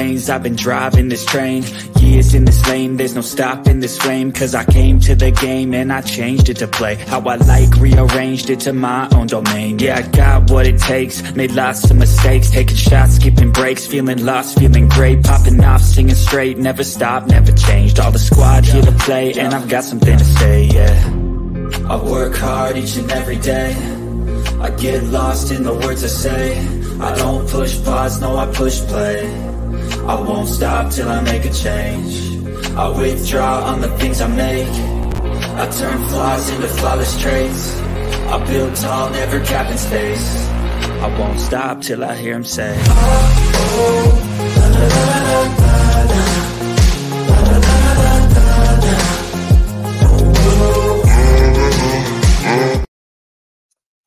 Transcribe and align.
I've 0.00 0.42
been 0.42 0.56
driving 0.56 1.10
this 1.10 1.26
train. 1.26 1.62
Years 1.98 2.32
in 2.32 2.46
this 2.46 2.66
lane. 2.66 2.96
There's 2.96 3.14
no 3.14 3.20
stopping 3.20 3.80
this 3.80 3.98
flame. 3.98 4.32
Cause 4.32 4.54
I 4.54 4.64
came 4.64 4.98
to 5.00 5.14
the 5.14 5.30
game 5.30 5.74
And 5.74 5.92
I 5.92 6.00
changed 6.00 6.48
it 6.48 6.56
to 6.58 6.66
play 6.66 6.94
How 6.94 7.20
I 7.20 7.36
like 7.36 7.68
Rearranged 7.76 8.48
it 8.48 8.60
to 8.60 8.72
my 8.72 9.08
own 9.12 9.26
domain. 9.26 9.78
Yeah, 9.78 9.98
I 9.98 10.02
got 10.02 10.50
what 10.50 10.66
it 10.66 10.78
takes. 10.78 11.34
Made 11.34 11.52
lots 11.52 11.90
of 11.90 11.98
mistakes. 11.98 12.50
Taking 12.50 12.76
shots, 12.76 13.16
skipping 13.16 13.52
breaks. 13.52 13.86
Feeling 13.86 14.24
lost, 14.24 14.58
feeling 14.58 14.88
great. 14.88 15.22
Popping 15.22 15.62
off, 15.62 15.82
singing 15.82 16.14
straight. 16.14 16.56
Never 16.56 16.82
stopped, 16.82 17.26
never 17.28 17.52
changed. 17.52 18.00
All 18.00 18.10
the 18.10 18.18
squad 18.18 18.64
here 18.64 18.82
to 18.82 18.92
play 18.92 19.34
And 19.34 19.52
I've 19.52 19.68
got 19.68 19.84
something 19.84 20.16
to 20.16 20.24
say, 20.24 20.64
yeah. 20.64 20.96
I 21.90 22.02
work 22.02 22.36
hard 22.36 22.78
each 22.78 22.96
and 22.96 23.10
every 23.12 23.36
day. 23.36 23.74
I 24.60 24.70
get 24.70 25.04
lost 25.04 25.52
in 25.52 25.62
the 25.62 25.74
words 25.74 26.02
I 26.04 26.08
say. 26.08 26.58
I 27.00 27.14
don't 27.16 27.46
push 27.50 27.82
pause, 27.84 28.18
no 28.20 28.36
I 28.36 28.46
push 28.46 28.80
play 28.80 29.49
I 30.10 30.20
won't 30.20 30.48
stop 30.48 30.90
till 30.90 31.08
I 31.08 31.20
make 31.22 31.44
a 31.44 31.52
change. 31.52 32.36
I 32.76 32.88
withdraw 32.88 33.62
on 33.62 33.80
the 33.80 33.96
things 33.96 34.20
I 34.20 34.26
make. 34.26 34.66
I 35.62 35.70
turn 35.70 36.08
flaws 36.08 36.50
into 36.50 36.66
flawless 36.66 37.20
traits. 37.22 37.78
I 38.34 38.44
build 38.44 38.74
tall, 38.74 39.10
never 39.10 39.38
capping 39.44 39.78
space. 39.78 40.48
I 41.06 41.16
won't 41.16 41.38
stop 41.38 41.82
till 41.82 42.02
I 42.02 42.16
hear 42.16 42.34
him 42.34 42.44
say. 42.44 42.74
oh, 42.76 43.49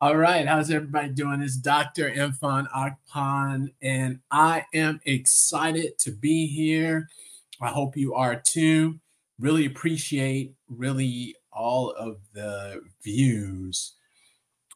All 0.04 0.18
right, 0.18 0.46
how's 0.46 0.70
everybody 0.70 1.08
doing? 1.14 1.42
It's 1.42 1.56
Dr. 1.56 2.12
Irfan 2.12 2.68
Akpan, 2.76 3.70
and 3.82 4.20
I 4.30 4.66
am 4.74 5.00
excited 5.06 5.98
to 6.00 6.12
be 6.12 6.46
here. 6.46 7.08
I 7.62 7.70
hope 7.70 7.96
you 7.96 8.14
are 8.14 8.36
too. 8.36 9.00
Really 9.40 9.66
appreciate 9.66 10.56
really 10.68 11.38
all 11.54 11.92
of 11.92 12.18
the 12.34 12.82
views 13.02 13.94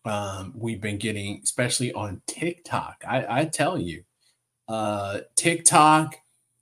um, 0.05 0.53
we've 0.55 0.79
been 0.79 0.97
getting, 0.97 1.41
especially 1.43 1.91
on 1.91 2.21
TikTok. 2.25 3.03
I, 3.05 3.41
I 3.41 3.45
tell 3.47 3.77
you, 3.77 4.03
uh, 4.69 5.19
TikTok, 5.35 6.15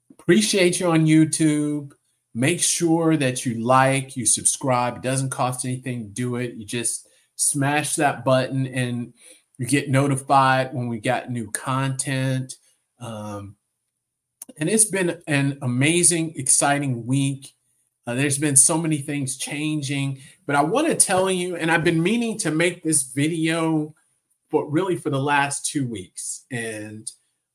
appreciate 0.09 0.79
you 0.79 0.89
on 0.89 1.05
YouTube. 1.05 1.91
Make 2.33 2.61
sure 2.61 3.15
that 3.15 3.45
you 3.45 3.63
like, 3.63 4.17
you 4.17 4.25
subscribe. 4.25 4.95
It 4.95 5.03
doesn't 5.03 5.29
cost 5.29 5.65
anything 5.65 6.09
do 6.13 6.37
it. 6.37 6.55
You 6.55 6.65
just 6.65 7.07
smash 7.35 7.95
that 7.95 8.23
button 8.23 8.67
and 8.67 9.13
you 9.57 9.65
get 9.65 9.89
notified 9.89 10.73
when 10.73 10.87
we 10.87 10.99
got 10.99 11.29
new 11.29 11.49
content. 11.51 12.55
Um, 12.99 13.55
and 14.57 14.69
it's 14.69 14.85
been 14.85 15.21
an 15.27 15.57
amazing, 15.61 16.33
exciting 16.35 17.05
week. 17.05 17.53
Uh, 18.07 18.13
there's 18.13 18.37
been 18.37 18.55
so 18.55 18.77
many 18.77 18.97
things 18.97 19.37
changing, 19.37 20.19
but 20.45 20.55
I 20.55 20.61
want 20.61 20.87
to 20.87 20.95
tell 20.95 21.29
you, 21.31 21.55
and 21.55 21.71
I've 21.71 21.83
been 21.83 22.03
meaning 22.03 22.37
to 22.39 22.51
make 22.51 22.83
this 22.83 23.03
video 23.03 23.95
for 24.51 24.69
really 24.69 24.95
for 24.95 25.09
the 25.09 25.21
last 25.21 25.65
two 25.65 25.87
weeks. 25.87 26.45
And 26.51 27.11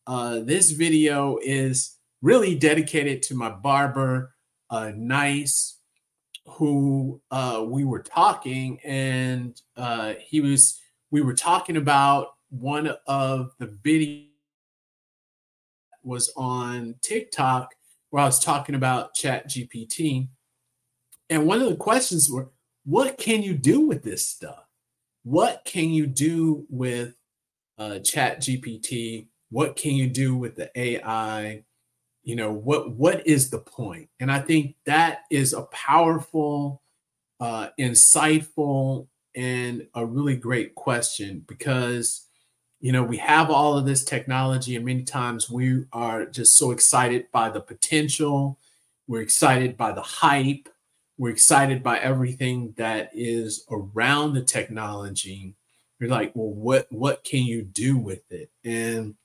uh, 0.07 0.41
this 0.41 0.73
video 0.73 1.39
is 1.43 1.97
really 2.21 2.57
dedicated 2.57 3.23
to 3.23 3.35
my 3.35 3.51
barber, 3.51 4.35
uh, 4.71 4.91
Nice 4.95 5.80
who 6.47 7.21
uh, 7.31 7.65
we 7.67 7.85
were 7.85 8.03
talking, 8.03 8.81
and 8.85 9.61
uh, 9.77 10.15
he 10.21 10.41
was 10.41 10.81
we 11.11 11.21
were 11.21 11.35
talking 11.35 11.77
about 11.77 12.35
one 12.51 12.95
of 13.07 13.53
the 13.59 13.67
videos 13.67 14.27
was 16.03 16.33
on 16.37 16.95
TikTok 17.03 17.75
where 18.11 18.23
I 18.23 18.27
was 18.27 18.41
talking 18.41 18.75
about 18.75 19.15
Chat 19.15 19.49
GPT. 19.49 20.29
And 21.29 21.47
one 21.47 21.61
of 21.61 21.69
the 21.69 21.77
questions 21.77 22.29
were, 22.31 22.51
what 22.85 23.19
can 23.19 23.43
you 23.43 23.55
do 23.55 23.81
with 23.81 24.03
this 24.03 24.27
stuff? 24.27 24.65
What 25.23 25.63
can 25.65 25.91
you 25.91 26.07
do 26.07 26.67
with 26.69 27.15
uh, 27.79 28.01
Chat 28.01 28.41
GPT? 28.41 29.29
What 29.51 29.77
can 29.77 29.95
you 29.95 30.09
do 30.09 30.37
with 30.37 30.57
the 30.57 30.71
AI? 30.75 31.65
You 32.23 32.37
know 32.37 32.53
what 32.53 32.93
what 32.93 33.27
is 33.27 33.51
the 33.51 33.59
point? 33.59 34.09
And 34.21 34.31
i 34.31 34.41
think 34.41 34.77
that 34.87 35.21
is 35.31 35.53
a 35.53 35.63
powerful 35.63 36.83
uh 37.41 37.69
insightful 37.79 39.09
and 39.35 39.87
a 39.95 40.05
really 40.05 40.37
great 40.37 40.75
question 40.75 41.45
because 41.47 42.27
you 42.81 42.93
know 42.93 43.03
we 43.03 43.17
have 43.19 43.51
all 43.51 43.77
of 43.79 43.87
this 43.87 44.05
technology 44.05 44.77
and 44.77 44.85
many 44.85 45.05
times 45.05 45.49
we 45.49 45.85
are 45.93 46.27
just 46.27 46.57
so 46.57 46.73
excited 46.73 47.27
by 47.33 47.49
the 47.49 47.61
potential 47.61 48.59
we're 49.07 49.23
excited 49.23 49.77
by 49.77 49.93
the 49.93 50.03
hype 50.03 50.69
we're 51.21 51.29
excited 51.29 51.83
by 51.83 51.99
everything 51.99 52.73
that 52.79 53.11
is 53.13 53.67
around 53.71 54.33
the 54.33 54.43
technology. 54.43 55.55
You're 55.99 56.09
like 56.09 56.33
well 56.35 56.49
what 56.49 56.87
what 56.91 57.25
can 57.25 57.43
you 57.43 57.61
do 57.63 57.99
with 57.99 58.23
it? 58.33 58.51
And 58.65 59.17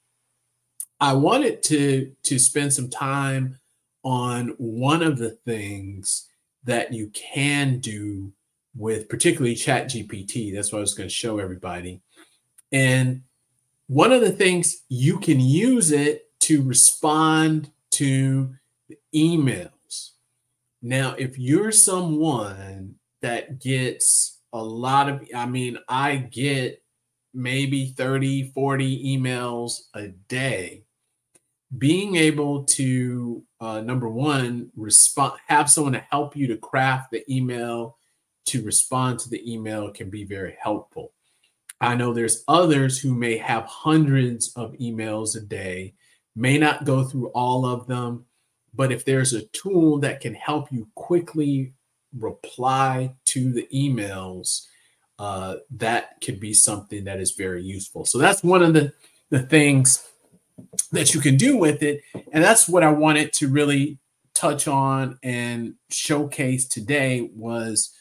I 0.99 1.13
wanted 1.13 1.61
to 1.63 2.11
to 2.23 2.39
spend 2.39 2.73
some 2.73 2.89
time 2.89 3.59
on 4.03 4.49
one 4.57 5.01
of 5.01 5.17
the 5.17 5.31
things 5.31 6.27
that 6.63 6.93
you 6.93 7.09
can 7.09 7.79
do 7.79 8.31
with 8.77 9.07
particularly 9.07 9.55
chat 9.55 9.87
gpt 9.87 10.53
that's 10.53 10.71
what 10.71 10.79
i 10.79 10.81
was 10.81 10.93
going 10.93 11.09
to 11.09 11.13
show 11.13 11.39
everybody. 11.39 12.01
And 12.71 13.23
one 13.87 14.11
of 14.11 14.21
the 14.21 14.31
things 14.31 14.83
you 14.89 15.19
can 15.19 15.39
use 15.39 15.91
it 15.91 16.29
to 16.41 16.63
respond 16.63 17.71
to 17.91 18.53
emails. 19.13 20.11
Now 20.81 21.15
if 21.17 21.37
you're 21.37 21.71
someone 21.71 22.95
that 23.21 23.59
gets 23.59 24.39
a 24.53 24.63
lot 24.63 25.09
of 25.09 25.27
i 25.35 25.45
mean 25.45 25.77
i 25.89 26.15
get 26.15 26.81
maybe 27.33 27.87
30 27.87 28.51
40 28.51 29.17
emails 29.17 29.87
a 29.93 30.07
day 30.07 30.84
being 31.77 32.15
able 32.15 32.63
to 32.63 33.43
uh, 33.59 33.81
number 33.81 34.09
one 34.09 34.71
respond 34.75 35.33
have 35.47 35.69
someone 35.69 35.93
to 35.93 36.05
help 36.09 36.35
you 36.35 36.47
to 36.47 36.57
craft 36.57 37.11
the 37.11 37.23
email 37.33 37.97
to 38.45 38.63
respond 38.63 39.19
to 39.19 39.29
the 39.29 39.51
email 39.51 39.89
can 39.91 40.09
be 40.09 40.23
very 40.23 40.55
helpful. 40.61 41.11
I 41.81 41.95
know 41.95 42.13
there's 42.13 42.43
others 42.47 42.99
who 42.99 43.13
may 43.13 43.37
have 43.37 43.65
hundreds 43.65 44.53
of 44.55 44.73
emails 44.73 45.35
a 45.35 45.41
day 45.41 45.93
may 46.35 46.57
not 46.57 46.85
go 46.85 47.03
through 47.03 47.29
all 47.29 47.65
of 47.65 47.87
them 47.87 48.25
but 48.73 48.91
if 48.91 49.05
there's 49.05 49.33
a 49.33 49.45
tool 49.47 49.99
that 49.99 50.19
can 50.21 50.33
help 50.33 50.71
you 50.71 50.87
quickly 50.95 51.73
reply 52.17 53.13
to 53.25 53.51
the 53.51 53.67
emails 53.73 54.67
uh, 55.17 55.55
that 55.71 56.21
could 56.21 56.39
be 56.39 56.53
something 56.53 57.05
that 57.05 57.19
is 57.19 57.31
very 57.31 57.63
useful. 57.63 58.05
So 58.05 58.17
that's 58.17 58.43
one 58.43 58.63
of 58.63 58.73
the 58.73 58.93
the 59.29 59.41
things 59.41 60.07
that 60.91 61.13
you 61.13 61.21
can 61.21 61.37
do 61.37 61.57
with 61.57 61.83
it. 61.83 62.01
And 62.31 62.43
that's 62.43 62.67
what 62.67 62.83
I 62.83 62.91
wanted 62.91 63.33
to 63.33 63.47
really 63.47 63.99
touch 64.33 64.67
on 64.67 65.17
and 65.23 65.75
showcase 65.89 66.67
today 66.67 67.29
was 67.33 67.91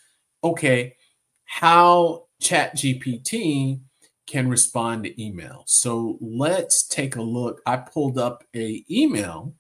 okay, 0.43 0.97
how 1.45 2.27
Chat 2.41 2.77
GPT 2.77 3.81
can 4.27 4.49
respond 4.49 5.05
to 5.05 5.23
email. 5.23 5.65
So 5.67 6.19
let's 6.21 6.87
take 6.87 7.17
a 7.17 7.23
look. 7.23 7.63
I 7.67 7.77
pulled 7.77 8.19
up 8.19 8.45
a 8.55 8.85
email. 8.91 9.55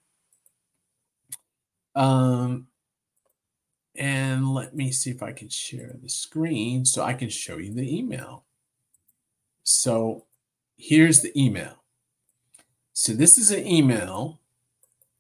Um, 1.95 2.67
and 3.97 4.53
let 4.53 4.75
me 4.75 4.91
see 4.91 5.11
if 5.11 5.23
I 5.23 5.33
can 5.33 5.49
share 5.49 5.95
the 6.03 6.09
screen 6.09 6.85
so 6.85 7.03
I 7.05 7.15
can 7.15 7.29
show 7.29 7.59
you 7.59 7.73
the 7.73 7.97
email. 7.97 8.45
So 9.63 10.27
here's 10.77 11.21
the 11.21 11.33
email. 11.41 11.84
So 12.95 13.13
this 13.13 13.39
is 13.39 13.51
an 13.51 13.67
email, 13.67 14.39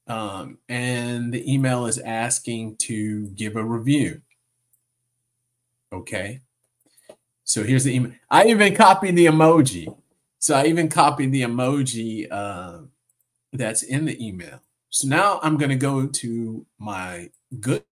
um, 0.07 0.59
and 0.69 1.35
the 1.35 1.53
email 1.53 1.87
is 1.87 1.99
asking 1.99 2.77
to 2.77 3.27
give 3.31 3.57
a 3.57 3.65
review. 3.65 4.23
Okay. 5.93 6.41
So 7.43 7.65
here's 7.65 7.85
the 7.85 7.95
email. 7.95 8.13
I 8.31 8.47
even 8.47 8.75
copied 8.75 9.17
the 9.17 9.27
emoji. 9.27 9.95
So 10.39 10.55
I 10.55 10.67
even 10.67 10.89
copied 10.89 11.33
the 11.33 11.43
emoji 11.43 12.29
uh, 12.31 12.83
that's 13.53 13.83
in 13.83 14.05
the 14.05 14.25
email. 14.25 14.61
So 14.91 15.09
now 15.09 15.41
I'm 15.43 15.57
going 15.57 15.71
to 15.71 15.77
go 15.77 16.07
to 16.07 16.65
my 16.79 17.31
good 17.61 17.85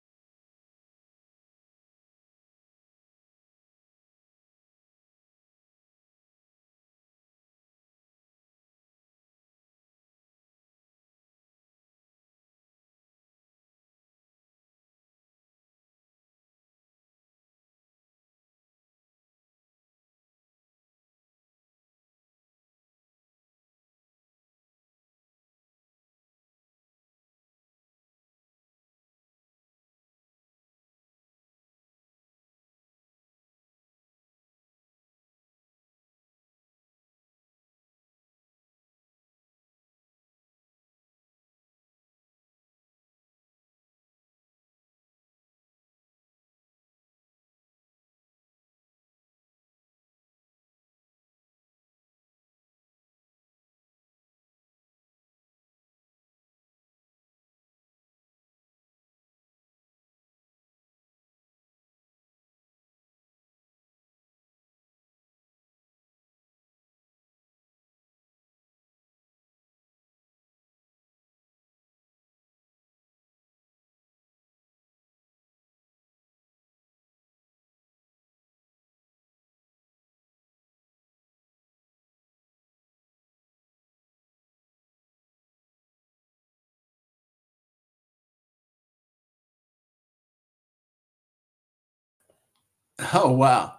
Oh 93.14 93.32
wow. 93.32 93.74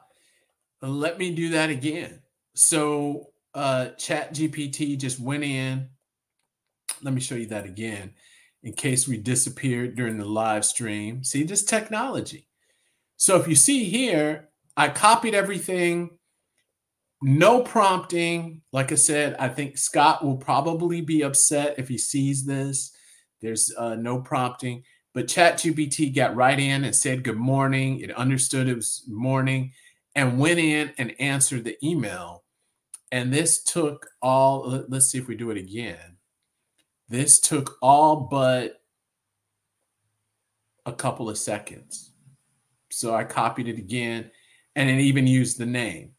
Let 0.81 1.19
me 1.19 1.33
do 1.33 1.49
that 1.49 1.69
again. 1.69 2.21
So 2.55 3.27
uh 3.53 3.89
chat 3.97 4.33
GPT 4.33 4.97
just 4.97 5.19
went 5.19 5.43
in. 5.43 5.89
Let 7.01 7.13
me 7.13 7.21
show 7.21 7.35
you 7.35 7.47
that 7.47 7.65
again 7.65 8.13
in 8.63 8.73
case 8.73 9.07
we 9.07 9.17
disappeared 9.17 9.95
during 9.95 10.17
the 10.17 10.25
live 10.25 10.65
stream. 10.65 11.23
See 11.23 11.43
this 11.43 11.63
technology. 11.63 12.47
So 13.17 13.39
if 13.39 13.47
you 13.47 13.55
see 13.55 13.85
here, 13.85 14.49
I 14.77 14.89
copied 14.89 15.35
everything, 15.35 16.11
no 17.21 17.61
prompting. 17.61 18.61
Like 18.71 18.91
I 18.91 18.95
said, 18.95 19.35
I 19.39 19.49
think 19.49 19.77
Scott 19.77 20.23
will 20.23 20.37
probably 20.37 21.01
be 21.01 21.21
upset 21.23 21.75
if 21.77 21.87
he 21.87 21.97
sees 21.97 22.45
this. 22.45 22.95
There's 23.41 23.73
uh, 23.77 23.95
no 23.95 24.21
prompting. 24.21 24.83
But 25.13 25.27
ChatGPT 25.27 26.15
got 26.15 26.35
right 26.35 26.59
in 26.59 26.83
and 26.85 26.95
said 26.95 27.23
good 27.23 27.37
morning. 27.37 27.99
It 27.99 28.11
understood 28.11 28.67
it 28.67 28.75
was 28.75 29.03
morning 29.07 29.73
and 30.15 30.39
went 30.39 30.59
in 30.59 30.93
and 30.97 31.13
answered 31.19 31.63
the 31.63 31.77
email. 31.85 32.43
And 33.11 33.33
this 33.33 33.61
took 33.61 34.09
all, 34.21 34.85
let's 34.87 35.09
see 35.09 35.17
if 35.17 35.27
we 35.27 35.35
do 35.35 35.51
it 35.51 35.57
again. 35.57 36.17
This 37.09 37.41
took 37.41 37.77
all 37.81 38.15
but 38.31 38.81
a 40.85 40.93
couple 40.93 41.29
of 41.29 41.37
seconds. 41.37 42.13
So 42.89 43.13
I 43.13 43.25
copied 43.25 43.67
it 43.67 43.77
again 43.77 44.31
and 44.75 44.89
it 44.89 44.99
even 44.99 45.27
used 45.27 45.57
the 45.57 45.65
name. 45.65 46.11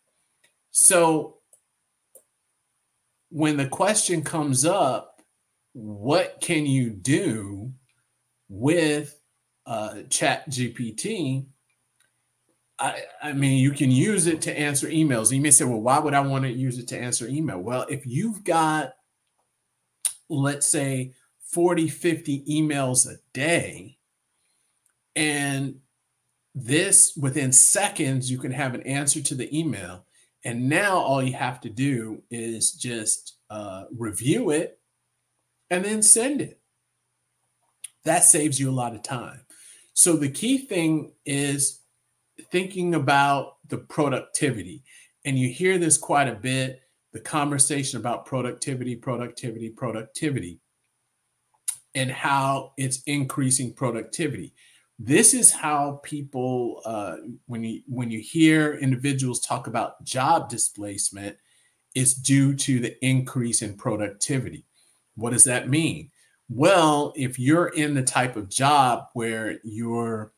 So 0.71 1.39
when 3.31 3.57
the 3.57 3.69
question 3.69 4.23
comes 4.23 4.67
up, 4.67 5.23
what 5.73 6.43
can 6.43 6.67
you 6.67 6.91
do 6.91 7.73
with 8.53 9.19
uh, 9.67 10.03
Chat 10.11 10.49
GPT? 10.51 11.47
I, 12.79 13.03
I 13.23 13.33
mean, 13.33 13.59
you 13.59 13.71
can 13.73 13.91
use 13.91 14.27
it 14.27 14.43
to 14.43 14.59
answer 14.59 14.89
emails. 14.89 15.33
You 15.33 15.41
may 15.41 15.51
say, 15.51 15.65
well, 15.65 15.81
why 15.81 15.99
would 15.99 16.15
I 16.15 16.21
want 16.21 16.45
to 16.45 16.51
use 16.51 16.79
it 16.79 16.89
to 16.89 16.99
answer 16.99 17.27
email? 17.27 17.59
Well, 17.59 17.87
if 17.89 18.07
you've 18.07 18.45
got, 18.45 18.93
let's 20.29 20.67
say, 20.67 21.15
40, 21.53 21.89
50 21.89 22.45
emails 22.49 23.09
a 23.09 23.17
day, 23.33 23.99
and 25.15 25.77
this 26.55 27.15
within 27.17 27.53
seconds, 27.53 28.31
you 28.31 28.39
can 28.39 28.53
have 28.53 28.75
an 28.75 28.83
answer 28.83 29.21
to 29.23 29.35
the 29.35 29.57
email. 29.57 30.05
And 30.45 30.69
now 30.69 30.97
all 30.97 31.23
you 31.23 31.35
have 31.35 31.61
to 31.63 31.71
do 31.71 32.23
is 32.31 32.73
just 32.73 33.37
uh, 33.49 33.85
review 33.97 34.51
it 34.51 34.79
and 35.71 35.85
then 35.85 36.03
send 36.03 36.41
it. 36.41 36.62
That 38.05 38.25
saves 38.25 38.59
you 38.59 38.71
a 38.71 38.73
lot 38.73 38.95
of 38.95 39.03
time. 39.03 39.41
So 39.95 40.17
the 40.17 40.31
key 40.31 40.59
thing 40.59 41.13
is 41.25 41.81
thinking 42.51 42.95
about 42.95 43.57
the 43.69 43.79
productivity. 43.79 44.83
And 45.25 45.39
you 45.39 45.49
hear 45.49 45.79
this 45.79 45.97
quite 45.97 46.29
a 46.29 46.35
bit 46.35 46.81
the 47.13 47.21
conversation 47.21 48.01
about 48.01 48.25
productivity, 48.25 48.97
productivity, 48.97 49.69
productivity, 49.69 50.61
and 51.95 52.11
how 52.11 52.73
it's 52.79 53.03
increasing 53.03 53.75
productivity 53.75 54.55
this 55.05 55.35
is 55.35 55.51
how 55.51 56.01
people 56.05 56.81
uh, 56.85 57.17
when 57.47 57.65
you 57.65 57.83
when 57.89 58.11
you 58.11 58.21
hear 58.21 58.75
individuals 58.75 59.41
talk 59.41 59.67
about 59.67 60.03
job 60.05 60.49
displacement 60.49 61.37
is 61.97 62.15
due 62.15 62.55
to 62.55 62.79
the 62.79 63.05
increase 63.05 63.63
in 63.63 63.77
productivity 63.77 64.65
what 65.17 65.33
does 65.33 65.43
that 65.45 65.69
mean 65.69 66.11
well 66.55 67.13
if 67.17 67.39
you're 67.39 67.69
in 67.69 67.95
the 67.95 68.03
type 68.03 68.37
of 68.37 68.49
job 68.49 69.05
where 69.15 69.59
you're 69.65 70.33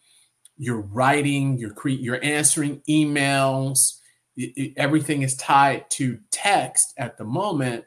you're 0.56 0.80
writing 0.80 1.58
you're 1.58 1.74
cre- 1.74 1.88
you're 1.90 2.22
answering 2.24 2.80
emails 2.88 3.98
it, 4.36 4.52
it, 4.56 4.72
everything 4.76 5.22
is 5.22 5.36
tied 5.36 5.88
to 5.90 6.18
text 6.30 6.94
at 6.96 7.16
the 7.18 7.24
moment 7.24 7.84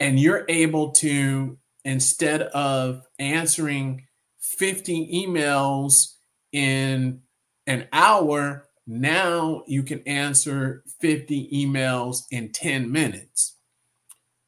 and 0.00 0.18
you're 0.18 0.44
able 0.48 0.90
to 0.90 1.58
instead 1.84 2.42
of 2.42 3.06
answering 3.18 4.06
50 4.40 5.26
emails 5.26 6.14
in 6.52 7.20
an 7.66 7.86
hour, 7.92 8.68
now 8.86 9.62
you 9.66 9.82
can 9.82 10.00
answer 10.06 10.82
50 11.00 11.50
emails 11.52 12.22
in 12.30 12.50
10 12.50 12.90
minutes. 12.90 13.57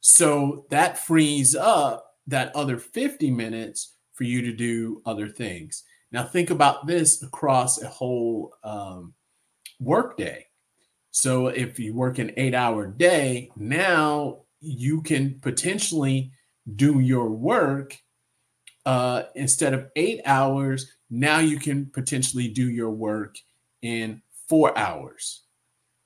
So 0.00 0.66
that 0.70 0.98
frees 0.98 1.54
up 1.54 2.14
that 2.26 2.54
other 2.54 2.78
50 2.78 3.30
minutes 3.30 3.94
for 4.14 4.24
you 4.24 4.42
to 4.42 4.52
do 4.52 5.02
other 5.06 5.28
things. 5.28 5.84
Now, 6.12 6.24
think 6.24 6.50
about 6.50 6.86
this 6.86 7.22
across 7.22 7.80
a 7.80 7.88
whole 7.88 8.54
um, 8.64 9.14
workday. 9.78 10.46
So, 11.12 11.48
if 11.48 11.78
you 11.78 11.94
work 11.94 12.18
an 12.18 12.32
eight 12.36 12.54
hour 12.54 12.86
day, 12.86 13.50
now 13.56 14.42
you 14.60 15.02
can 15.02 15.38
potentially 15.40 16.32
do 16.76 17.00
your 17.00 17.30
work 17.30 17.96
uh, 18.86 19.24
instead 19.34 19.74
of 19.74 19.88
eight 19.96 20.20
hours, 20.24 20.96
now 21.10 21.38
you 21.38 21.58
can 21.58 21.86
potentially 21.86 22.48
do 22.48 22.68
your 22.70 22.90
work 22.90 23.36
in 23.82 24.22
four 24.48 24.76
hours. 24.76 25.42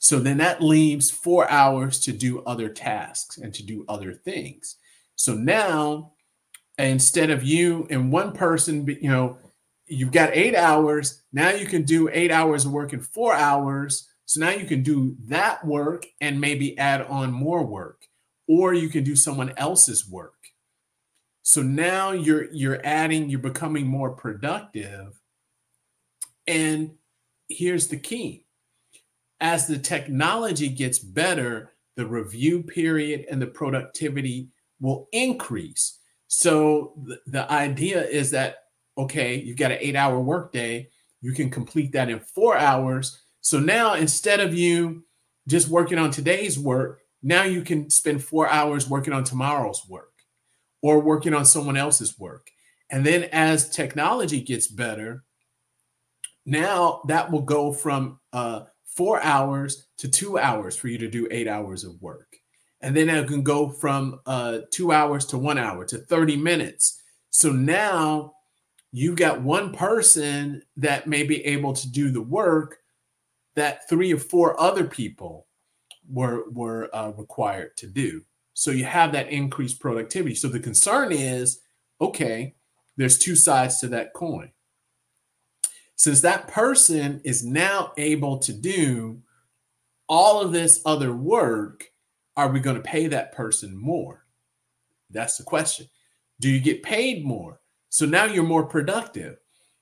So 0.05 0.19
then 0.19 0.37
that 0.37 0.61
leaves 0.61 1.11
four 1.11 1.51
hours 1.51 1.99
to 2.01 2.13
do 2.13 2.43
other 2.43 2.69
tasks 2.69 3.39
and 3.39 3.55
to 3.55 3.63
do 3.63 3.87
other 3.89 4.13
things. 4.13 4.77
So 5.17 5.33
now, 5.33 6.13
instead 6.77 7.31
of 7.31 7.43
you 7.43 7.87
and 7.89 8.13
one 8.13 8.33
person, 8.33 8.87
you 8.87 9.09
know, 9.09 9.39
you've 9.87 10.13
got 10.13 10.37
eight 10.37 10.55
hours. 10.55 11.23
Now 11.33 11.53
you 11.53 11.65
can 11.65 11.85
do 11.85 12.11
eight 12.13 12.31
hours 12.31 12.67
of 12.67 12.73
work 12.73 12.93
in 12.93 13.01
four 13.01 13.33
hours. 13.33 14.07
So 14.27 14.41
now 14.41 14.51
you 14.51 14.67
can 14.67 14.83
do 14.83 15.17
that 15.25 15.65
work 15.65 16.05
and 16.21 16.39
maybe 16.39 16.77
add 16.77 17.01
on 17.07 17.33
more 17.33 17.65
work, 17.65 18.03
or 18.47 18.75
you 18.75 18.91
can 18.91 19.05
do 19.05 19.17
someone 19.17 19.55
else's 19.57 20.07
work. 20.07 20.49
So 21.41 21.63
now 21.63 22.13
you're 22.13 22.53
you're 22.53 22.85
adding, 22.85 23.31
you're 23.31 23.39
becoming 23.39 23.87
more 23.87 24.11
productive. 24.11 25.19
And 26.47 26.97
here's 27.49 27.89
the 27.89 27.97
key. 27.97 28.44
As 29.41 29.67
the 29.67 29.79
technology 29.79 30.69
gets 30.69 30.99
better, 30.99 31.73
the 31.97 32.07
review 32.07 32.63
period 32.63 33.27
and 33.31 33.41
the 33.41 33.47
productivity 33.47 34.49
will 34.81 35.09
increase. 35.13 35.99
So 36.29 36.95
the, 37.27 37.51
idea 37.51 38.05
is 38.05 38.31
that 38.33 38.57
okay, 38.97 39.41
you've 39.41 39.57
got 39.57 39.73
an 39.73 39.79
8-hour 39.79 40.21
workday, 40.21 40.89
you 41.21 41.33
can 41.33 41.51
complete 41.51 41.93
that 41.93 42.09
in 42.09 42.21
4 42.21 42.57
hours. 42.57 43.21
So 43.41 43.59
now 43.59 43.95
instead 43.95 44.39
of 44.39 44.55
you 44.55 45.05
just 45.49 45.69
working 45.69 45.99
on 45.99 46.13
today's 46.13 46.59
work, 46.59 47.01
now 47.23 47.43
you 47.43 47.63
can 47.63 47.91
spend 47.91 48.23
4 48.23 48.49
hours 48.49 48.89
working 48.89 49.13
on 49.13 49.25
tomorrow's 49.25 49.83
work 49.89 50.13
or 50.81 51.01
working 51.01 51.35
on 51.35 51.45
someone 51.45 51.77
else's 51.77 52.19
work. 52.19 52.51
And 52.91 53.05
then 53.05 53.25
as 53.33 53.71
technology 53.71 54.41
gets 54.41 54.69
better, 54.69 55.25
now 56.47 57.01
that 57.09 57.33
will 57.33 57.43
go 57.43 57.73
from 57.73 58.21
uh, 58.33 58.65
four 58.95 59.23
hours 59.23 59.89
to 59.99 60.09
two 60.09 60.39
hours 60.39 60.77
for 60.77 60.89
you 60.89 60.99
to 60.99 61.09
do 61.09 61.29
eight 61.31 61.49
hours 61.49 61.85
of 61.85 62.01
work. 62.01 62.37
And 62.81 62.97
then 62.97 63.09
it 63.09 63.27
can 63.29 63.43
go 63.43 63.71
from 63.71 64.21
uh, 64.27 64.61
two 64.71 64.93
hours 64.93 65.25
to 65.27 65.39
one 65.39 65.59
hour 65.59 65.85
to 65.87 65.99
30 65.99 66.37
minutes. 66.37 67.01
So 67.31 67.51
now 67.51 68.35
you've 68.93 69.17
got 69.17 69.43
one 69.43 69.73
person 69.73 70.63
that 70.77 71.07
may 71.07 71.25
be 71.25 71.45
able 71.47 71.73
to 71.73 71.91
do 71.91 72.11
the 72.11 72.23
work 72.23 72.79
that 73.57 73.89
three 73.89 74.13
or 74.13 74.19
four 74.19 74.61
other 74.61 74.85
people 74.85 75.47
were, 76.09 76.45
were 76.51 76.95
uh, 76.95 77.13
required 77.17 77.77
to 77.79 77.87
do. 77.87 78.23
So 78.53 78.71
you 78.71 78.85
have 78.85 79.13
that 79.13 79.31
increased 79.31 79.81
productivity. 79.81 80.35
So 80.35 80.49
the 80.49 80.61
concern 80.61 81.11
is 81.11 81.61
okay, 82.01 82.55
there's 82.97 83.19
two 83.19 83.37
sides 83.37 83.79
to 83.79 83.89
that 83.89 84.13
coin. 84.13 84.51
Since 85.97 86.21
that 86.23 86.49
person 86.49 87.21
is 87.25 87.45
now 87.45 87.93
able 87.97 88.39
to 88.39 88.53
do 88.53 89.23
all 90.09 90.41
of 90.41 90.53
this 90.53 90.81
other 90.85 91.15
work, 91.15 91.91
are 92.37 92.49
we 92.49 92.61
going 92.61 92.77
to 92.77 92.83
pay 92.83 93.07
that 93.09 93.33
person 93.33 93.77
more? 93.77 94.25
That's 95.11 95.37
the 95.37 95.45
question. 95.45 95.87
Do 96.41 96.51
you 96.51 96.61
get 96.61 96.83
paid 96.83 97.25
more? 97.25 97.61
So 97.91 98.07
now 98.07 98.25
you're 98.25 98.43
more 98.43 98.67
productive. 98.67 99.37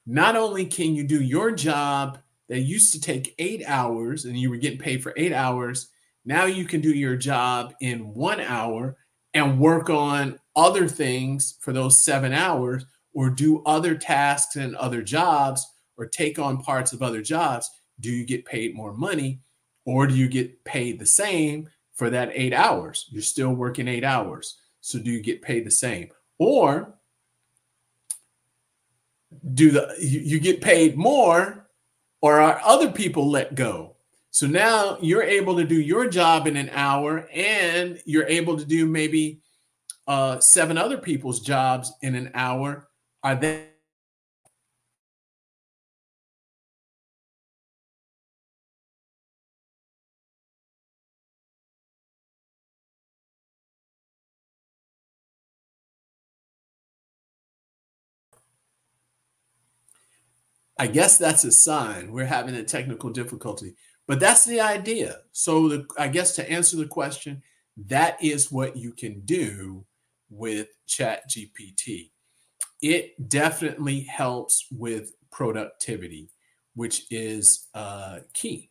Not 0.05 0.37
only 0.37 0.67
can 0.67 0.95
you 0.95 1.05
do 1.05 1.23
your 1.23 1.51
job 1.51 2.19
that 2.49 2.61
used 2.61 2.93
to 2.93 3.01
take 3.01 3.35
eight 3.39 3.63
hours 3.67 4.27
and 4.27 4.37
you 4.37 4.51
were 4.51 4.57
getting 4.57 4.79
paid 4.79 5.03
for 5.03 5.15
eight 5.17 5.33
hours, 5.33 5.89
now 6.25 6.45
you 6.45 6.67
can 6.67 6.83
do 6.83 6.91
your 6.93 7.17
job 7.17 7.73
in 7.81 8.13
one 8.15 8.41
hour 8.41 8.97
and 9.33 9.59
work 9.59 9.89
on 9.89 10.39
other 10.55 10.87
things 10.87 11.57
for 11.61 11.73
those 11.73 12.05
seven 12.05 12.33
hours 12.33 12.85
or 13.15 13.31
do 13.31 13.63
other 13.65 13.95
tasks 13.95 14.57
and 14.57 14.77
other 14.77 15.03
jobs 15.03 15.67
or 15.97 16.07
take 16.07 16.39
on 16.39 16.63
parts 16.63 16.93
of 16.93 17.03
other 17.03 17.23
jobs. 17.23 17.71
Do 18.01 18.11
you 18.11 18.25
get 18.25 18.45
paid 18.45 18.75
more 18.75 18.93
money 18.93 19.41
or 19.85 20.07
do 20.07 20.15
you 20.15 20.29
get 20.29 20.65
paid 20.65 20.99
the 20.99 21.07
same 21.07 21.69
for 21.95 22.11
that 22.11 22.31
eight 22.33 22.53
hours? 22.53 23.07
You're 23.11 23.23
still 23.23 23.53
working 23.53 23.89
eight 23.89 24.05
hours. 24.05 24.59
So 24.81 24.99
do 24.99 25.11
you 25.11 25.21
get 25.21 25.43
paid 25.43 25.65
the 25.65 25.71
same? 25.71 26.09
Or 26.39 26.95
do 29.55 29.71
the 29.71 29.95
you, 30.01 30.21
you 30.21 30.41
get 30.41 30.61
paid 30.61 30.97
more 30.97 31.69
or 32.21 32.41
are 32.41 32.61
other 32.65 32.91
people 32.91 33.31
let 33.31 33.55
go? 33.55 33.97
So 34.31 34.47
now 34.47 34.97
you're 35.01 35.23
able 35.23 35.57
to 35.57 35.65
do 35.65 35.81
your 35.81 36.09
job 36.09 36.47
in 36.47 36.57
an 36.57 36.71
hour 36.73 37.29
and 37.33 38.01
you're 38.07 38.27
able 38.27 38.57
to 38.57 38.65
do 38.65 38.87
maybe 38.87 39.41
uh, 40.07 40.41
seven 40.41 40.79
other 40.79 40.97
people's 40.99 41.41
jobs 41.41 41.93
in 42.01 42.15
an 42.15 42.31
hour. 42.35 42.89
Are 43.23 43.35
they? 43.35 43.72
I 60.79 60.87
guess 60.87 61.19
that's 61.19 61.45
a 61.45 61.53
sign 61.53 62.13
we're 62.13 62.25
having 62.25 62.55
a 62.55 62.65
technical 62.65 63.11
difficulty. 63.11 63.75
But 64.07 64.21
that's 64.21 64.45
the 64.45 64.61
idea. 64.61 65.19
So 65.33 65.69
the, 65.69 65.87
I 65.99 66.09
guess 66.09 66.35
to 66.37 66.51
answer 66.51 66.77
the 66.77 66.87
question, 66.87 67.43
that 67.87 68.23
is 68.23 68.51
what 68.51 68.77
you 68.77 68.93
can 68.93 69.21
do 69.21 69.85
with 70.31 70.69
Chat 70.87 71.31
GPT. 71.31 72.11
It 72.81 73.29
definitely 73.29 74.01
helps 74.01 74.67
with 74.73 75.13
productivity, 75.31 76.31
which 76.75 77.05
is 77.11 77.69
uh, 77.75 78.21
key. 78.35 78.71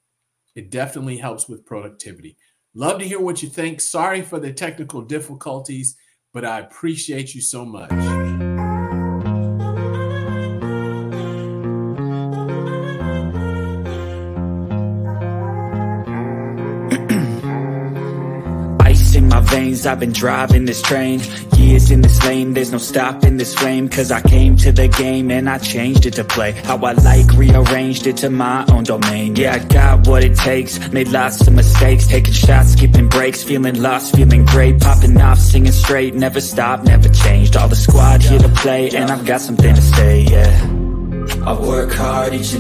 It 0.55 0.69
definitely 0.69 1.17
helps 1.17 1.47
with 1.47 1.65
productivity. 1.65 2.37
Love 2.73 2.99
to 2.99 3.07
hear 3.07 3.19
what 3.19 3.41
you 3.41 3.49
think. 3.49 3.79
Sorry 3.79 4.21
for 4.21 4.39
the 4.39 4.51
technical 4.51 5.01
difficulties, 5.01 5.95
but 6.33 6.45
I 6.45 6.59
appreciate 6.59 7.33
you 7.33 7.41
so 7.41 7.65
much. 7.65 8.40
I've 19.85 19.99
been 19.99 20.11
driving 20.11 20.65
this 20.65 20.81
train. 20.81 21.21
Years 21.57 21.91
in 21.91 22.01
this 22.01 22.23
lane 22.23 22.53
There's 22.53 22.71
no 22.71 22.77
stopping 22.77 23.37
this 23.37 23.53
flame. 23.53 23.89
Cause 23.89 24.11
I 24.11 24.21
came 24.21 24.57
to 24.57 24.71
the 24.71 24.87
game 24.87 25.31
And 25.31 25.49
I 25.49 25.57
changed 25.57 26.05
it 26.05 26.13
to 26.15 26.23
play. 26.23 26.51
How 26.51 26.77
I 26.77 26.93
like 26.93 27.31
Rearranged 27.33 28.07
it 28.07 28.17
to 28.17 28.29
my 28.29 28.65
own 28.71 28.83
domain. 28.83 29.35
Yeah, 29.35 29.55
I 29.55 29.59
got 29.59 30.07
what 30.07 30.23
it 30.23 30.35
takes. 30.35 30.79
Made 30.91 31.09
lots 31.09 31.47
of 31.47 31.53
mistakes. 31.53 32.07
Taking 32.07 32.33
shots, 32.33 32.73
skipping 32.73 33.07
breaks. 33.07 33.43
Feeling 33.43 33.81
lost, 33.81 34.15
feeling 34.15 34.45
great. 34.45 34.79
Popping 34.79 35.19
off, 35.21 35.39
singing 35.39 35.71
straight. 35.71 36.15
Never 36.15 36.41
stopped, 36.41 36.85
never 36.85 37.09
changed. 37.09 37.55
All 37.55 37.67
the 37.67 37.75
squad 37.75 38.21
here 38.21 38.39
to 38.39 38.49
play. 38.49 38.89
And 38.89 39.09
I've 39.11 39.25
got 39.25 39.41
something 39.41 39.73
to 39.73 39.81
say, 39.81 40.21
yeah. 40.21 40.81
I 41.45 41.59
work 41.59 41.91
hard 41.93 42.33
each 42.33 42.51
and 42.53 42.59